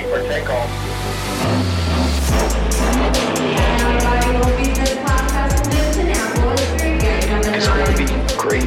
[0.00, 0.70] ready for takeoff.
[8.38, 8.64] Great.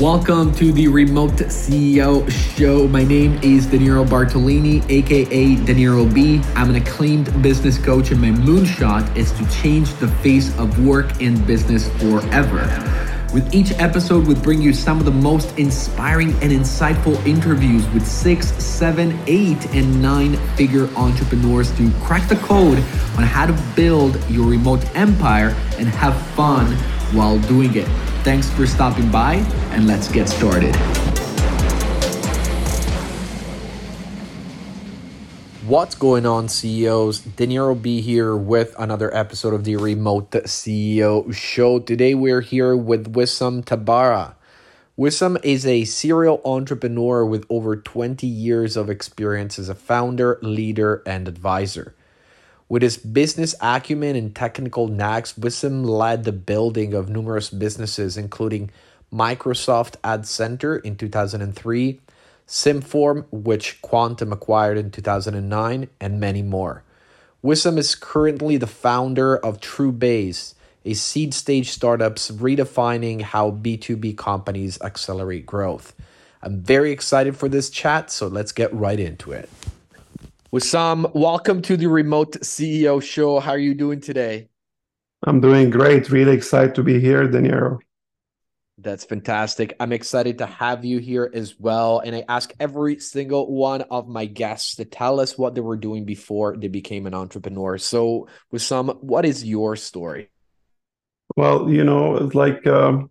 [0.00, 2.88] Welcome to the Remote CEO Show.
[2.88, 6.40] My name is Danilo Bartolini, aka Danilo B.
[6.54, 11.20] I'm an acclaimed business coach, and my moonshot is to change the face of work
[11.20, 13.09] and business forever.
[13.32, 18.04] With each episode, we bring you some of the most inspiring and insightful interviews with
[18.04, 22.78] six, seven, eight, and nine figure entrepreneurs to crack the code
[23.16, 26.72] on how to build your remote empire and have fun
[27.14, 27.86] while doing it.
[28.24, 29.34] Thanks for stopping by,
[29.70, 30.74] and let's get started.
[35.70, 37.20] What's going on, CEOs?
[37.20, 41.78] Danilo B here with another episode of the Remote CEO Show.
[41.78, 44.34] Today we're here with Wissam Tabbara.
[44.98, 51.04] Wissam is a serial entrepreneur with over 20 years of experience as a founder, leader,
[51.06, 51.94] and advisor.
[52.68, 58.72] With his business acumen and technical knacks, Wissam led the building of numerous businesses, including
[59.14, 62.00] Microsoft Ad Center in 2003,
[62.50, 66.82] Symform, which Quantum acquired in 2009, and many more.
[67.44, 74.82] Wissam is currently the founder of TrueBase, a seed stage startups redefining how B2B companies
[74.82, 75.94] accelerate growth.
[76.42, 79.48] I'm very excited for this chat, so let's get right into it.
[80.52, 83.38] Wissam, welcome to the Remote CEO Show.
[83.38, 84.48] How are you doing today?
[85.22, 86.10] I'm doing great.
[86.10, 87.78] Really excited to be here, Danilo.
[88.82, 89.76] That's fantastic.
[89.78, 92.00] I'm excited to have you here as well.
[92.00, 95.76] And I ask every single one of my guests to tell us what they were
[95.76, 97.76] doing before they became an entrepreneur.
[97.76, 100.30] So, Wissam, what is your story?
[101.36, 103.10] Well, you know, like um,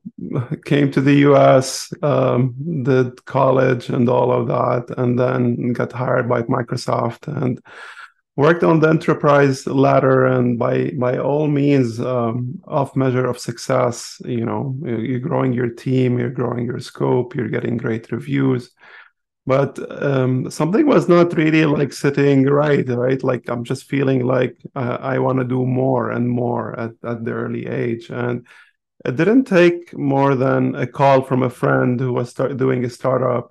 [0.66, 2.54] came to the U.S., um,
[2.84, 7.62] did college and all of that, and then got hired by Microsoft and
[8.40, 14.22] worked on the enterprise ladder and by by all means um, off measure of success
[14.24, 18.72] you know you're growing your team you're growing your scope you're getting great reviews.
[19.46, 19.74] But
[20.10, 23.22] um, something was not really like sitting right right?
[23.32, 27.26] Like i'm just feeling like uh, i want to do more and more at, at
[27.26, 28.10] the early age.
[28.10, 28.48] And
[29.08, 32.90] it didn't take more than a call from a friend who was start doing a
[32.90, 33.48] startup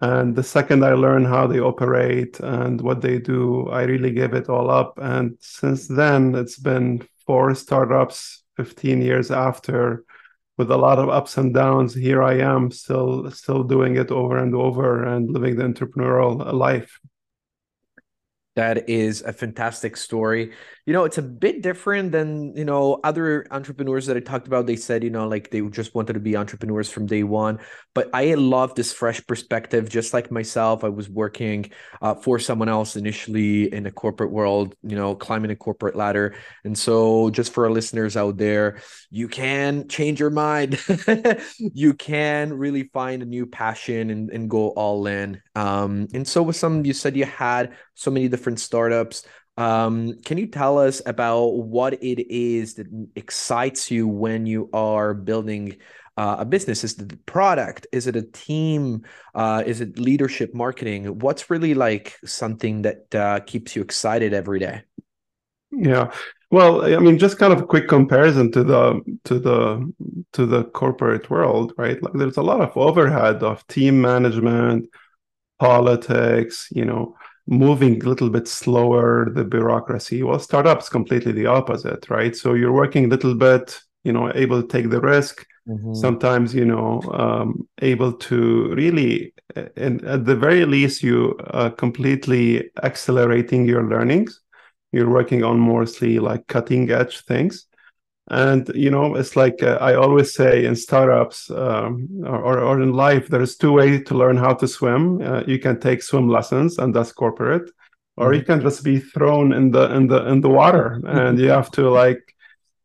[0.00, 4.34] and the second I learned how they operate and what they do, I really gave
[4.34, 4.98] it all up.
[5.02, 10.04] And since then, it's been four startups, 15 years after,
[10.56, 11.94] with a lot of ups and downs.
[11.94, 17.00] Here I am, still still doing it over and over and living the entrepreneurial life.
[18.56, 20.52] That is a fantastic story.
[20.86, 24.66] You know, it's a bit different than, you know, other entrepreneurs that I talked about.
[24.66, 27.58] They said, you know, like they just wanted to be entrepreneurs from day one.
[27.94, 29.88] But I love this fresh perspective.
[29.88, 31.70] Just like myself, I was working
[32.00, 36.34] uh, for someone else initially in the corporate world, you know, climbing a corporate ladder.
[36.64, 38.80] And so, just for our listeners out there,
[39.10, 40.80] you can change your mind.
[41.58, 45.40] you can really find a new passion and, and go all in.
[45.54, 49.26] Um, and so, Wissam, you said you had so many different startups.
[49.60, 55.12] Um, can you tell us about what it is that excites you when you are
[55.12, 55.76] building
[56.16, 56.82] uh, a business?
[56.82, 57.86] Is it the product?
[57.92, 59.02] Is it a team?
[59.34, 61.18] Uh, is it leadership marketing?
[61.18, 64.80] What's really like something that uh, keeps you excited every day?
[65.70, 66.10] Yeah.
[66.50, 69.92] Well, I mean, just kind of a quick comparison to the to the
[70.32, 72.02] to the corporate world, right?
[72.02, 74.88] Like, there's a lot of overhead of team management,
[75.58, 77.14] politics, you know,
[77.50, 80.22] moving a little bit slower, the bureaucracy.
[80.22, 82.34] Well, startups completely the opposite, right?
[82.34, 85.44] So you're working a little bit, you know, able to take the risk.
[85.68, 85.94] Mm-hmm.
[85.94, 89.34] Sometimes, you know, um, able to really,
[89.76, 94.40] and at the very least, you uh, completely accelerating your learnings.
[94.92, 97.66] You're working on mostly like cutting edge things
[98.30, 102.92] and you know it's like uh, i always say in startups um, or, or in
[102.92, 105.20] life there's two ways to learn how to swim.
[105.20, 107.70] Uh, you can take swim lessons and that's corporate
[108.16, 108.38] or mm-hmm.
[108.38, 111.00] you can just be thrown in the in the in the water.
[111.06, 112.22] And you have to like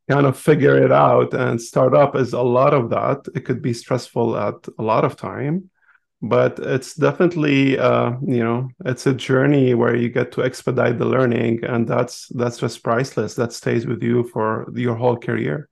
[0.10, 3.26] kind of figure it out and startup is a lot of that.
[3.36, 5.70] It could be stressful at a lot of time
[6.30, 11.06] but it's definitely uh, you know it's a journey where you get to expedite the
[11.06, 13.36] learning and that's that's just priceless.
[13.36, 15.70] That stays with you for your whole career.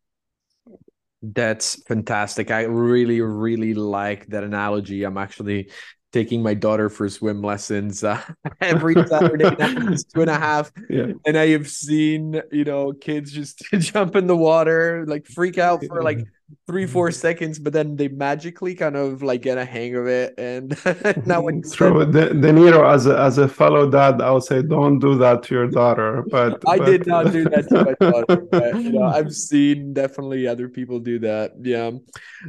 [1.22, 2.52] That's fantastic.
[2.52, 5.04] I really really like that analogy.
[5.04, 5.70] I'm actually
[6.14, 8.22] taking my daughter for swim lessons uh,
[8.62, 10.00] every Saturday night.
[10.14, 11.08] two and a half, yeah.
[11.26, 15.84] and I have seen you know kids just jump in the water, like freak out
[15.86, 16.24] for like
[16.68, 20.34] three four seconds but then they magically kind of like get a hang of it
[20.38, 20.78] and
[21.26, 22.06] now when you True.
[22.06, 25.44] De, De Niro, as a, as a fellow dad, I would say don't do that
[25.44, 26.24] to your daughter.
[26.30, 29.94] But I but- did not do that to my daughter, but you know, I've seen
[29.94, 31.54] definitely other people do that.
[31.62, 31.92] Yeah.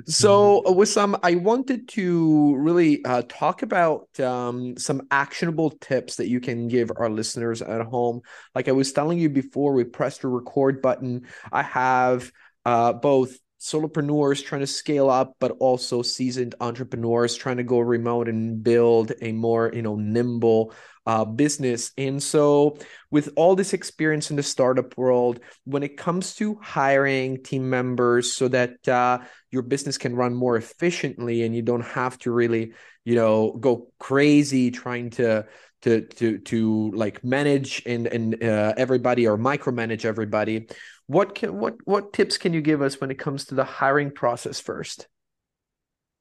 [0.06, 6.28] So uh, Wissam, I wanted to really uh, talk about um, some actionable tips that
[6.28, 8.22] you can give our listeners at home.
[8.54, 11.26] Like I was telling you before, we pressed the record button.
[11.52, 12.30] I have
[12.64, 18.28] uh, both solopreneurs trying to scale up, but also seasoned entrepreneurs trying to go remote
[18.28, 20.74] and build a more, you know, nimble
[21.06, 21.90] uh, business.
[21.96, 22.76] And so,
[23.10, 28.32] with all this experience in the startup world, when it comes to hiring team members
[28.32, 29.20] so that uh,
[29.50, 32.72] your business can run more efficiently and you don't have to really,
[33.04, 35.46] you know, go crazy trying to
[35.84, 40.66] to to to like manage and and uh, everybody or micromanage everybody.
[41.06, 44.10] What can what what tips can you give us when it comes to the hiring
[44.10, 45.06] process first?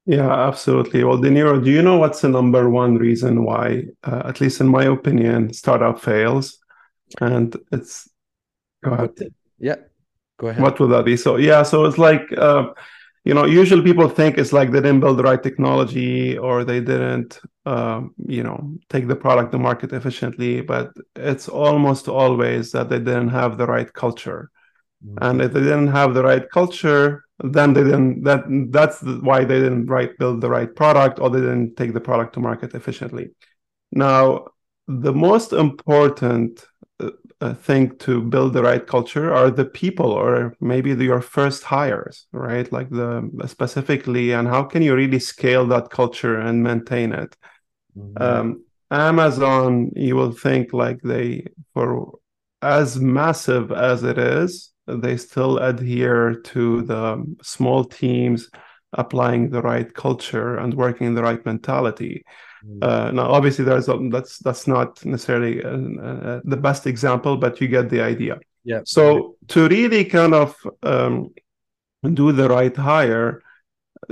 [0.06, 1.06] Yeah, absolutely.
[1.06, 4.60] Well, De Niro, do you know what's the number one reason why, uh, at least
[4.60, 6.60] in my opinion, startup fails?
[7.22, 8.10] And it's
[8.84, 9.12] go ahead.
[9.60, 9.78] Yeah,
[10.38, 10.62] go ahead.
[10.62, 11.16] What would that be?
[11.16, 12.74] So yeah, so it's like uh,
[13.24, 16.82] you know, usually people think it's like they didn't build the right technology or they
[16.82, 22.90] didn't um, you know, take the product to market efficiently, but it's almost always that
[22.90, 24.50] they didn't have the right culture.
[25.22, 29.60] And if they didn't have the right culture, then they didn't that that's why they
[29.60, 33.32] didn't right build the right product or they didn't take the product to market efficiently.
[33.92, 34.46] Now,
[34.88, 36.66] the most important
[37.56, 42.28] thing to build the right culture are the people or maybe the, your first hires,
[42.32, 42.72] right?
[42.72, 47.36] Like the specifically, and how can you really scale that culture and maintain it?
[47.98, 48.22] Mhm.
[48.22, 52.20] um, Amazon, you will think like they, for
[52.62, 58.50] as massive as it is, they still adhere to the small teams
[58.94, 62.24] applying the right culture and working the right mentality.
[62.82, 67.60] Uh, now, obviously, there's a, that's that's not necessarily uh, uh, the best example, but
[67.60, 68.40] you get the idea.
[68.64, 68.82] yeah.
[68.86, 71.34] So to really kind of um,
[72.14, 73.42] do the right hire,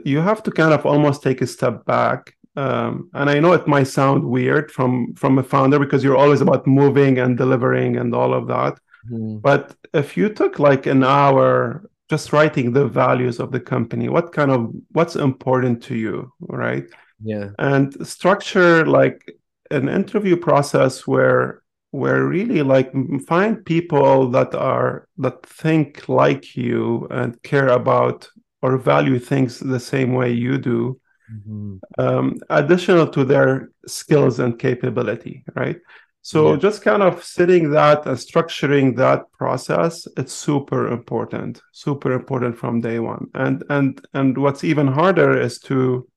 [0.03, 2.35] you have to kind of almost take a step back.
[2.57, 6.41] Um, and I know it might sound weird from from a founder because you're always
[6.41, 8.73] about moving and delivering and all of that.
[9.09, 9.41] Mhm.
[9.41, 14.33] But if you took like an hour just writing the values of the company, what
[14.33, 16.85] kind of what's important to you, right?
[17.23, 17.49] Yeah.
[17.59, 19.33] and structure like
[19.71, 22.91] an interview process where where really like
[23.27, 28.29] find people that are that think like you and care about
[28.61, 30.97] or value things the same way you do
[31.31, 31.79] Mhm.
[31.97, 35.79] um, additional to their skills and capability right
[36.21, 36.57] so Yeah.
[36.57, 42.81] just kind of sitting that and structuring that process it's super important super important from
[42.81, 46.07] day one and and and what's even harder is to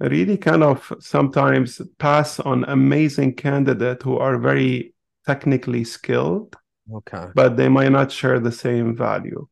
[0.00, 4.94] really kind of sometimes pass on amazing candidate who are very
[5.26, 6.54] technically skilled
[6.94, 7.26] Okay.
[7.34, 9.46] but they might not share the same value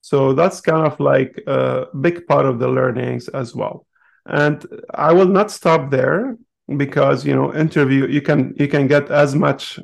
[0.00, 3.84] so that's kind of like a big part of the learnings as well
[4.24, 4.64] and
[4.94, 6.38] i will not stop there
[6.78, 9.78] because you know interview you can you can get as much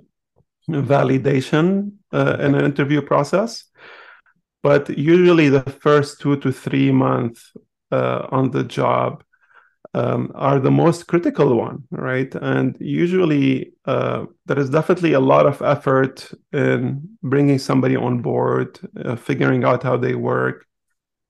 [0.70, 3.64] validation uh, in an interview process
[4.62, 7.52] but usually the first two to three months
[7.93, 9.22] uh, on the job
[9.94, 12.35] um, are the most critical one, right?
[12.35, 18.79] And usually uh, there is definitely a lot of effort in bringing somebody on board,
[19.05, 20.67] uh, figuring out how they work.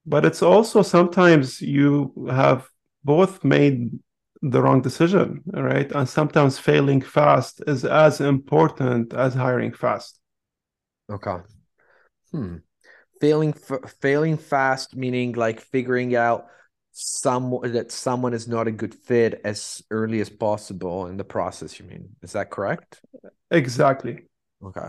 [0.06, 2.66] But it's also sometimes you have
[3.04, 3.90] both made
[4.40, 5.90] the wrong decision, right?
[5.92, 10.20] And sometimes failing fast is as important as hiring fast.
[11.10, 11.36] Okay.
[12.32, 12.56] Hmm.
[13.20, 16.46] Failing f failing fast meaning like figuring out
[16.94, 21.78] some that someone is not a good fit as early as possible in the process,
[21.78, 22.10] you mean?
[22.22, 23.00] Is that correct?
[23.50, 24.26] Exactly.
[24.64, 24.88] Okay.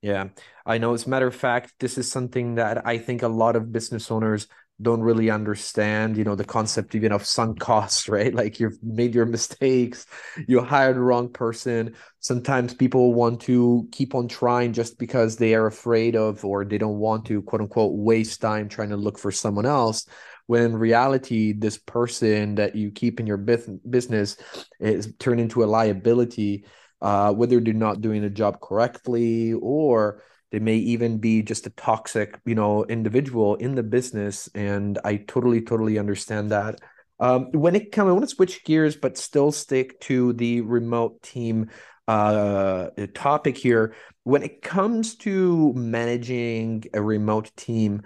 [0.00, 0.28] Yeah.
[0.64, 3.56] I know as a matter of fact, this is something that I think a lot
[3.56, 4.46] of business owners
[4.80, 8.32] don't really understand, you know, the concept even of sunk costs, right?
[8.32, 10.06] Like you've made your mistakes,
[10.46, 11.96] you hired the wrong person.
[12.20, 16.78] Sometimes people want to keep on trying just because they are afraid of or they
[16.78, 20.06] don't want to quote unquote waste time trying to look for someone else.
[20.48, 24.38] When in reality, this person that you keep in your bus- business
[24.80, 26.64] is turned into a liability,
[27.02, 31.70] uh, whether they're not doing the job correctly or they may even be just a
[31.70, 34.48] toxic, you know, individual in the business.
[34.54, 36.80] And I totally, totally understand that.
[37.20, 41.20] Um, when it comes, I want to switch gears, but still stick to the remote
[41.22, 41.68] team
[42.06, 43.94] uh, topic here.
[44.24, 48.02] When it comes to managing a remote team,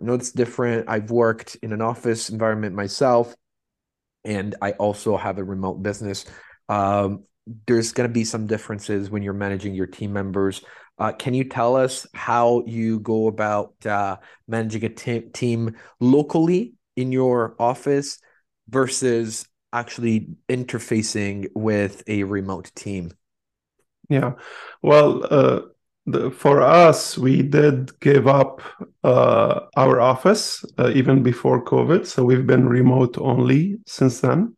[0.00, 0.88] I know it's different.
[0.88, 3.34] I've worked in an office environment myself,
[4.24, 6.24] and I also have a remote business.
[6.68, 7.24] Um,
[7.66, 10.62] there's going to be some differences when you're managing your team members.
[10.98, 14.16] Uh, can you tell us how you go about uh,
[14.48, 18.18] managing a team locally in your office
[18.68, 23.12] versus actually interfacing with a remote team?
[24.08, 24.34] Yeah,
[24.82, 25.60] well, uh,
[26.06, 28.60] the, for us, we did give up
[29.02, 34.56] uh, our office uh, even before COVID, so we've been remote only since then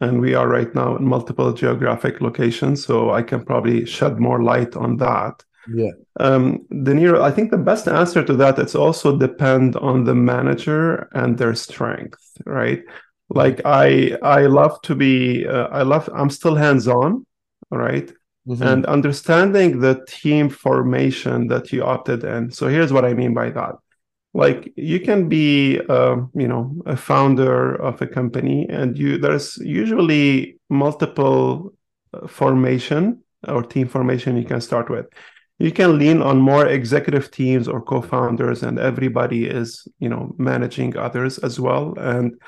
[0.00, 2.84] and we are right now in multiple geographic locations.
[2.84, 5.44] So I can probably shed more light on that.
[5.72, 5.90] Yeah.
[6.18, 11.08] Um, Niro, I think the best answer to that it's also depend on the manager
[11.12, 12.82] and their strength, right?
[13.28, 17.26] Like I I love to be uh, I love I'm still hands on,
[17.70, 18.10] right?
[18.50, 18.62] Mm-hmm.
[18.62, 22.50] And understanding the team formation that you opted in.
[22.50, 23.76] So here's what I mean by that
[24.32, 29.56] like you can be uh, you know a founder of a company and you there's
[29.58, 31.72] usually multiple
[32.14, 35.06] uh, formation or team formation you can start with
[35.58, 40.96] you can lean on more executive teams or co-founders and everybody is you know managing
[40.96, 42.40] others as well and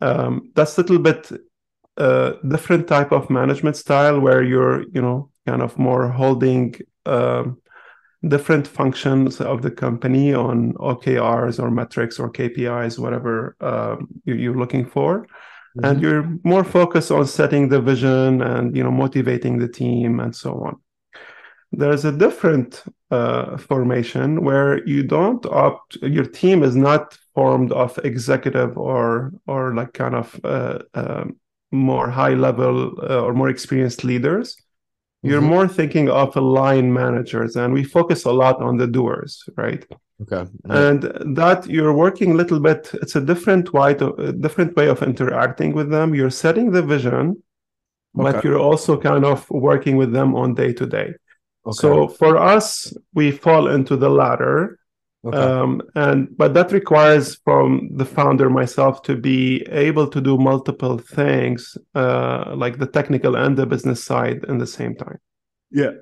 [0.00, 1.30] um, that's a little bit
[1.98, 6.74] uh, different type of management style where you're you know kind of more holding
[7.06, 7.58] um,
[8.28, 14.56] different functions of the company on OKRs or metrics or KPIs, whatever uh, you, are
[14.56, 15.22] looking for.
[15.22, 15.84] Mm-hmm.
[15.84, 20.34] And you're more focused on setting the vision and you know motivating the team and
[20.34, 20.80] so on.
[21.72, 25.96] There's a different uh, formation where you don't opt.
[26.02, 31.36] Your team is not formed of executive or or like kind of uh, um,
[31.72, 34.56] more high level uh, or more experienced leaders
[35.22, 35.50] you're mm-hmm.
[35.50, 39.84] more thinking of line managers, and we focus a lot on the doers, right?
[40.22, 40.50] Okay.
[40.64, 41.02] And
[41.36, 42.90] that you're working a little bit.
[42.94, 46.14] It's a different way to, a different way of interacting with them.
[46.14, 47.42] You're setting the vision,
[48.18, 48.32] okay.
[48.32, 51.14] but you're also kind of working with them on day to day.
[51.70, 54.78] So for us, we fall into the latter
[55.24, 55.36] Okay.
[55.36, 60.98] Um, and but that requires from the founder myself to be able to do multiple
[60.98, 65.18] things, uh, like the technical and the business side in the same time.
[65.70, 65.92] Yeah,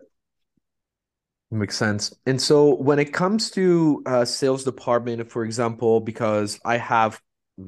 [1.51, 2.15] makes sense.
[2.25, 7.21] And so when it comes to uh, sales department, for example, because I have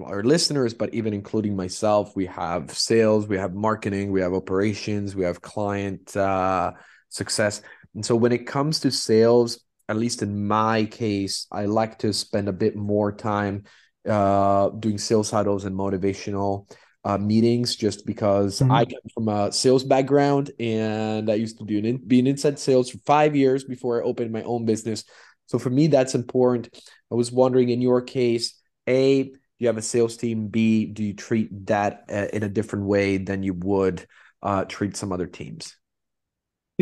[0.02, 5.14] our listeners, but even including myself, we have sales, we have marketing, we have operations,
[5.14, 6.72] we have client uh,
[7.10, 7.60] success.
[7.94, 9.60] And so when it comes to sales,
[9.92, 13.64] at least in my case, I like to spend a bit more time
[14.08, 16.66] uh, doing sales huddles and motivational
[17.04, 18.72] uh, meetings just because mm-hmm.
[18.72, 22.58] I come from a sales background and I used to do an be in inside
[22.58, 25.04] sales for five years before I opened my own business.
[25.44, 26.70] So for me, that's important.
[27.10, 30.48] I was wondering in your case, A, do you have a sales team?
[30.48, 34.06] B, do you treat that uh, in a different way than you would
[34.42, 35.76] uh, treat some other teams?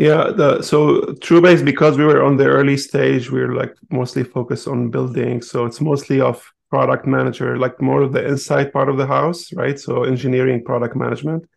[0.01, 4.23] Yeah, the, so TrueBase, because we were on the early stage, we are like mostly
[4.23, 5.43] focused on building.
[5.43, 9.53] So it's mostly of product manager, like more of the inside part of the house,
[9.53, 9.79] right?
[9.79, 11.47] So engineering, product management.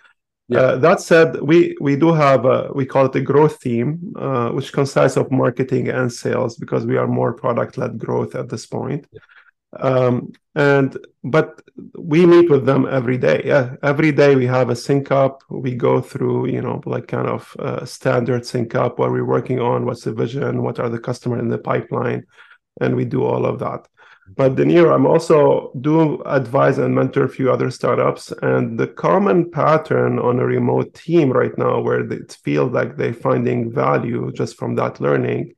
[0.48, 0.58] Yeah.
[0.58, 4.50] Uh, that said, we we do have a we call it a growth team, uh,
[4.50, 8.66] which consists of marketing and sales because we are more product led growth at this
[8.66, 9.06] point.
[9.10, 9.20] Yeah
[9.80, 11.62] um, and but
[11.98, 13.42] we meet with them every day.
[13.44, 15.42] Yeah every day we have a sync up.
[15.48, 18.98] We go through you know like kind of uh, standard sync up.
[18.98, 22.26] What we're working on what's the vision what are the customer in the pipeline
[22.80, 23.88] and we do all of that.
[24.36, 29.50] But Dinero, I'm also do advise and mentor a few other startups, and the common
[29.50, 34.56] pattern on a remote team right now, where it feels like they're finding value just
[34.56, 35.54] from that learning.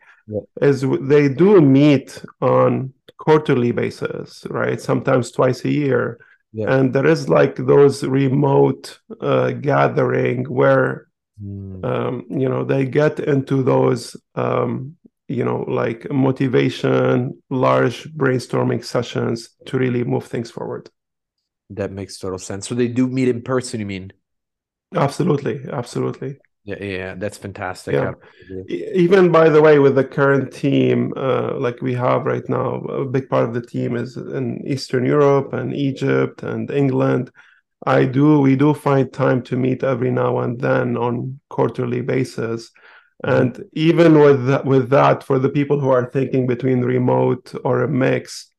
[0.60, 4.80] Is they do meet on quarterly basis, right?
[4.80, 6.18] Sometimes twice a year.
[6.52, 6.72] Yeah.
[6.74, 11.08] And there is like those remote uh, gathering where
[11.42, 11.84] mm.
[11.84, 14.96] um, you know they get into those um,
[15.28, 20.88] you know like motivation, large brainstorming sessions to really move things forward.
[21.70, 22.68] That makes total sense.
[22.68, 24.12] So they do meet in person, you mean?
[24.94, 26.38] Absolutely, absolutely.
[26.66, 27.94] Yeah, yeah, that's fantastic.
[27.94, 28.14] Yeah.
[28.68, 33.04] Even by the way, with the current team, uh, like we have right now, a
[33.04, 37.30] big part of the team is in Eastern Europe and Egypt and England.
[37.86, 42.72] I do, we do find time to meet every now and then on quarterly basis.
[43.24, 43.40] Mm-hmm.
[43.40, 47.84] And even with that, with that, for the people who are thinking between remote or
[47.84, 48.50] a mix,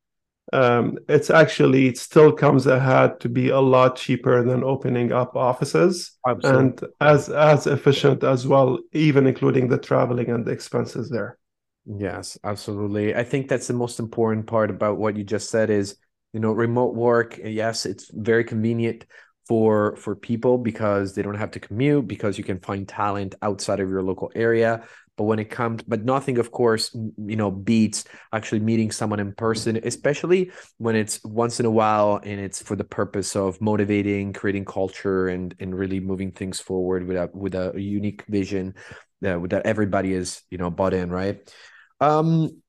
[0.52, 5.36] um, it's actually it still comes ahead to be a lot cheaper than opening up
[5.36, 6.72] offices Absolutely.
[6.80, 11.38] and as as efficient as well even including the traveling and the expenses there
[11.86, 13.14] Yes, absolutely.
[13.14, 15.96] I think that's the most important part about what you just said is,
[16.34, 17.38] you know, remote work.
[17.42, 19.06] Yes, it's very convenient
[19.46, 23.80] for for people because they don't have to commute because you can find talent outside
[23.80, 24.86] of your local area.
[25.18, 29.32] But when it comes, but nothing, of course, you know, beats actually meeting someone in
[29.34, 34.32] person, especially when it's once in a while and it's for the purpose of motivating,
[34.32, 38.74] creating culture, and and really moving things forward with a with a unique vision
[39.20, 41.52] that that everybody is you know bought in, right?
[42.00, 42.62] Um,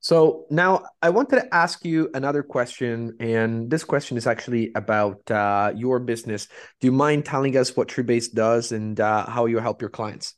[0.00, 5.30] so now I wanted to ask you another question, and this question is actually about
[5.30, 6.48] uh, your business.
[6.80, 10.34] Do you mind telling us what TrueBase does and uh, how you help your clients?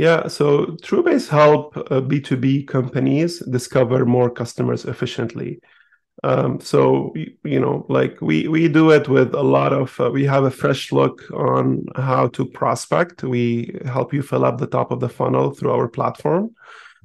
[0.00, 5.60] Yeah, so TrueBase help uh, B2B companies discover more customers efficiently.
[6.24, 7.12] Um, so
[7.44, 10.50] you know, like we we do it with a lot of uh, we have a
[10.50, 13.22] fresh look on how to prospect.
[13.22, 16.54] We help you fill up the top of the funnel through our platform,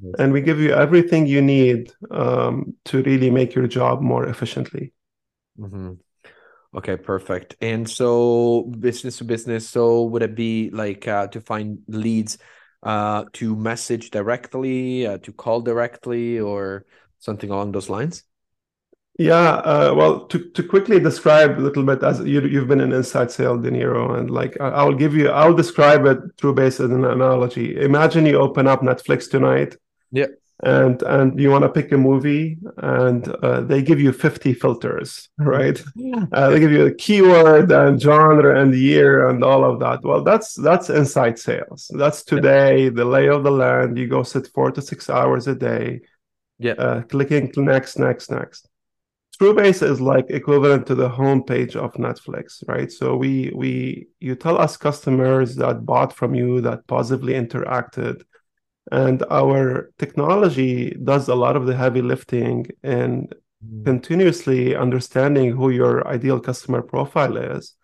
[0.01, 0.13] yes.
[0.17, 4.93] and we give you everything you need um, to really make your job more efficiently.
[5.59, 5.95] Mm-hmm.
[6.77, 7.57] Okay, perfect.
[7.59, 9.67] And so business to business.
[9.67, 12.37] So would it be like uh, to find leads?
[12.85, 16.85] Uh, to message directly, uh, to call directly, or
[17.19, 18.23] something along those lines?
[19.17, 22.91] Yeah, uh, well, to, to quickly describe a little bit, as you, you've been an
[22.91, 27.05] inside sale, De Niro, and like I'll give you, I'll describe it TrueBase as an
[27.05, 27.75] analogy.
[27.81, 29.75] Imagine you open up Netflix tonight.
[30.11, 30.27] Yeah
[30.63, 35.29] and and you want to pick a movie and uh, they give you 50 filters
[35.37, 35.81] right?
[36.31, 40.03] Uh, they give you a keyword and genre and year and all of that.
[40.03, 41.91] Well that's that's inside sales.
[41.95, 43.97] That's today the lay of the land.
[43.97, 46.01] You go sit four to six hours a day
[46.59, 46.73] yeah.
[46.73, 48.69] uh, clicking next next next.
[49.39, 52.89] TrueBase is like equivalent to the homepage of Netflix, right?
[52.89, 58.23] So we we you tell us customers that bought from you, that positively interacted,
[58.91, 63.33] and our technology does a lot of the heavy lifting and
[63.65, 63.85] mm.
[63.85, 67.75] continuously understanding who your ideal customer profile is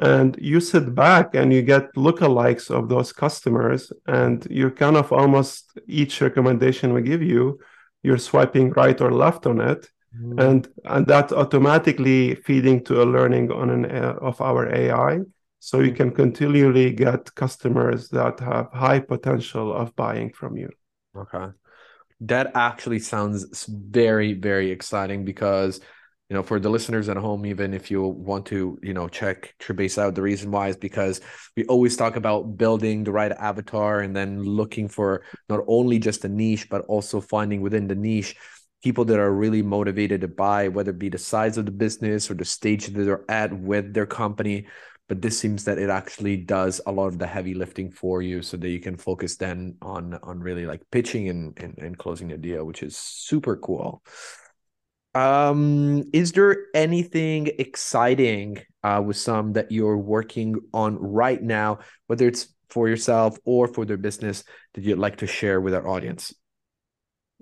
[0.00, 5.12] and you sit back and you get lookalikes of those customers and you're kind of
[5.12, 7.58] almost each recommendation we give you
[8.02, 9.86] you're swiping right or left on it
[10.18, 10.40] mm.
[10.42, 15.18] and and that's automatically feeding to a learning on an uh, of our ai
[15.64, 20.68] so you can continually get customers that have high potential of buying from you.
[21.16, 21.52] Okay.
[22.22, 25.78] That actually sounds very very exciting because
[26.28, 29.54] you know for the listeners at home even if you want to you know check
[29.60, 31.20] TrueBase out the reason why is because
[31.56, 36.24] we always talk about building the right avatar and then looking for not only just
[36.24, 38.34] a niche but also finding within the niche
[38.82, 42.28] people that are really motivated to buy whether it be the size of the business
[42.28, 44.66] or the stage that they're at with their company
[45.08, 48.42] but this seems that it actually does a lot of the heavy lifting for you
[48.42, 52.28] so that you can focus then on on really like pitching and and, and closing
[52.28, 54.02] the deal which is super cool.
[55.14, 62.48] Um is there anything exciting uh Wissam that you're working on right now whether it's
[62.70, 66.32] for yourself or for their business that you'd like to share with our audience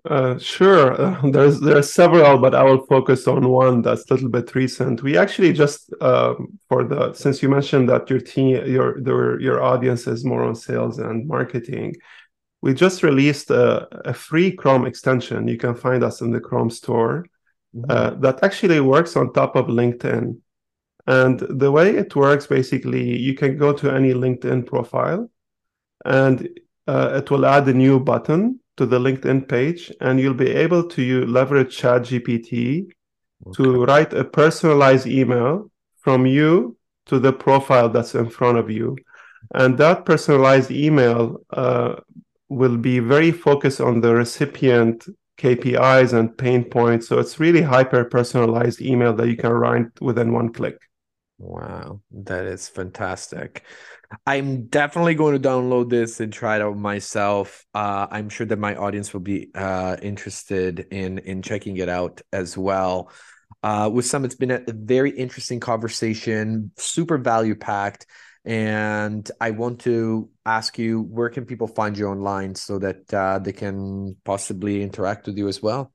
[0.09, 1.01] uh, sure.
[1.01, 4.55] Uh, there's there are several, but I will focus on one that's a little bit
[4.55, 5.03] recent.
[5.03, 9.63] We actually just um, for the since you mentioned that your team your your your
[9.63, 11.97] audience is more on sales and marketing,
[12.63, 15.49] we just released a, a free Chrome extension.
[15.49, 17.27] You can find us in the Chrome store
[17.75, 17.91] mm-hmm.
[17.91, 20.39] uh, that actually works on top of LinkedIn.
[21.07, 25.31] And the way it works, basically, you can go to any LinkedIn profile,
[26.05, 26.49] and
[26.87, 30.83] uh, it will add a new button to the LinkedIn page, and you'll be able
[30.88, 32.87] to leverage ChatGPT
[33.47, 33.62] okay.
[33.62, 38.97] to write a personalized email from you to the profile that's in front of you.
[39.55, 41.97] And that personalized email uh,
[42.49, 45.05] will be very focused on the recipient
[45.37, 47.07] KPIs and pain points.
[47.07, 50.79] So it's really hyper personalized email that you can write within one click.
[51.37, 53.62] Wow, that is fantastic.
[54.27, 57.64] I'm definitely going to download this and try it out myself.
[57.75, 62.20] Uh, I'm sure that my audience will be uh, interested in in checking it out
[62.33, 63.12] as well.
[63.62, 68.07] Uh, Wissam, it's been a very interesting conversation, super value packed,
[68.44, 73.38] and I want to ask you where can people find you online so that uh,
[73.38, 75.92] they can possibly interact with you as well.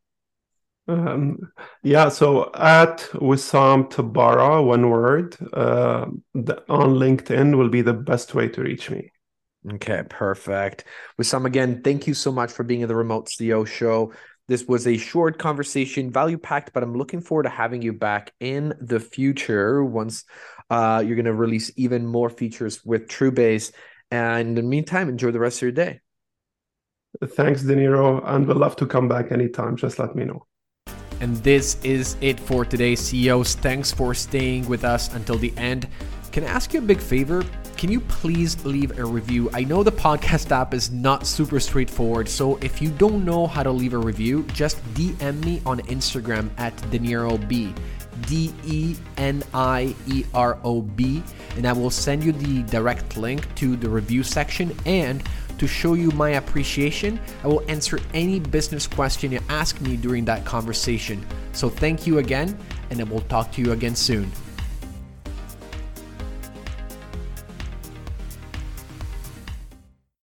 [0.87, 7.93] Um, yeah, so at Wissam Tabbara, one word, uh, the, on LinkedIn will be the
[7.93, 9.11] best way to reach me.
[9.73, 10.83] Okay, perfect.
[11.19, 14.13] Wissam, again, thank you so much for being in the Remote CEO show.
[14.47, 18.31] This was a short conversation, value packed, but I'm looking forward to having you back
[18.39, 20.23] in the future once
[20.69, 23.71] uh, you're going to release even more features with TrueBase.
[24.11, 26.01] And in the meantime, enjoy the rest of your day.
[27.23, 29.77] Thanks, De Niro, and we'd love to come back anytime.
[29.77, 30.45] Just let me know.
[31.21, 33.55] And this is it for today, CEOs.
[33.55, 35.87] Thanks for staying with us until the end.
[36.31, 37.45] Can I ask you a big favor?
[37.77, 39.49] Can you please leave a review?
[39.53, 43.63] I know the podcast app is not super straightforward, so if you don't know how
[43.63, 47.75] to leave a review, just DM me on Instagram at DeniroB.
[48.27, 51.21] D E N I E R O B,
[51.57, 54.75] and I will send you the direct link to the review section.
[54.85, 55.21] And
[55.57, 60.25] to show you my appreciation, I will answer any business question you ask me during
[60.25, 61.25] that conversation.
[61.53, 62.57] So thank you again,
[62.89, 64.31] and I will talk to you again soon.